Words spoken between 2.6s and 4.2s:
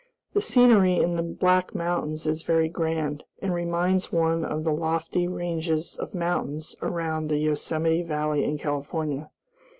grand, and reminds